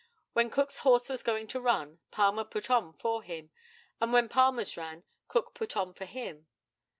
[0.33, 3.51] When Cook's horse was going to run, Palmer "put on" for him;
[3.99, 6.47] and when Palmer's ran, Cook "put on" for him.